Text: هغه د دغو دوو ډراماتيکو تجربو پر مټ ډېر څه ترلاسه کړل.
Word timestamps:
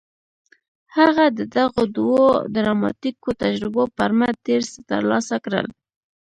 هغه 0.97 1.25
د 1.37 1.39
دغو 1.57 1.81
دوو 1.97 2.25
ډراماتيکو 2.53 3.29
تجربو 3.43 3.83
پر 3.97 4.11
مټ 4.17 4.35
ډېر 4.47 4.61
څه 4.71 4.79
ترلاسه 4.91 5.35
کړل. 5.45 5.67